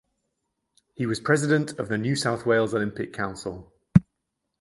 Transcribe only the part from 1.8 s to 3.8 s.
the New South Wales Olympic Council.